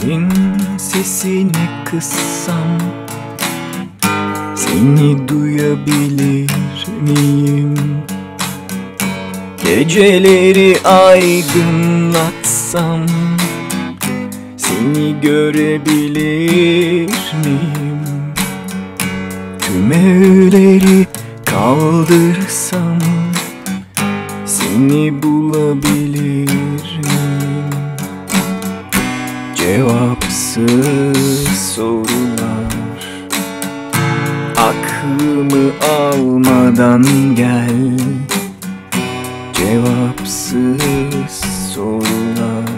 [0.00, 0.28] Şehrin
[0.78, 2.78] sesini kıssam
[4.56, 7.74] Seni duyabilir miyim?
[9.64, 12.26] Geceleri aydınlatsam
[14.56, 17.10] Seni görebilir
[17.44, 18.00] miyim?
[19.60, 21.06] Tüm evleri
[21.44, 22.98] kaldırsam
[24.46, 26.50] Seni bulabilir
[26.98, 27.19] miyim?
[30.54, 32.74] Cevapsız sorular?
[34.56, 37.04] Aklımı almadan
[37.36, 37.98] gel.
[39.52, 40.80] Cevapsız
[41.74, 42.70] sorular.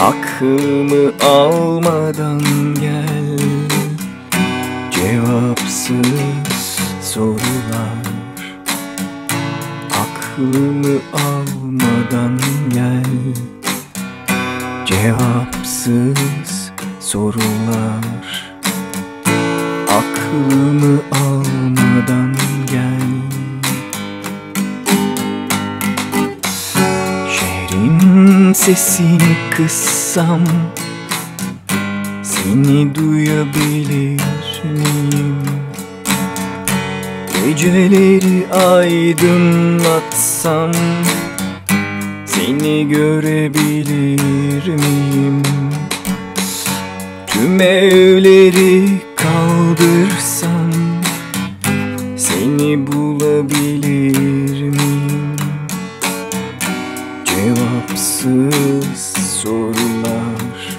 [0.00, 2.40] Aklımı almadan
[2.80, 3.38] gel.
[4.90, 8.06] Cevapsız sorular.
[9.90, 12.40] Aklımı almadan
[12.74, 13.61] gel
[14.92, 18.52] Cevapsız sorular
[19.88, 22.34] Aklımı almadan
[22.72, 23.00] gel
[27.30, 30.40] Şehrin sesini kıssam
[32.22, 35.36] Seni duyabilir miyim?
[37.44, 40.72] Geceleri aydınlatsam
[42.26, 44.41] Seni görebilir
[47.42, 50.70] Tüm evleri kaldırsam
[52.16, 55.36] Seni bulabilir miyim?
[57.24, 58.46] Cevapsız
[59.42, 60.78] sorular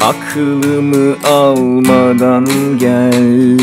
[0.00, 2.46] Aklımı almadan
[2.78, 3.58] gel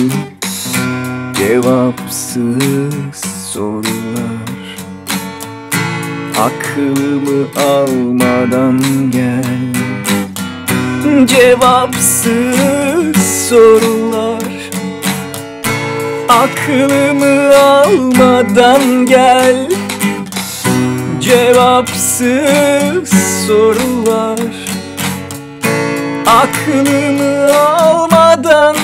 [1.33, 4.77] Cevapsız sorular
[6.37, 8.81] Aklımı almadan
[9.11, 9.82] gel
[11.25, 12.67] Cevapsız
[13.49, 14.43] sorular.
[16.29, 19.69] Aklımı almadan gel.
[21.19, 23.09] Cevapsız
[23.47, 24.39] sorular.
[26.25, 28.82] Aklımı almadan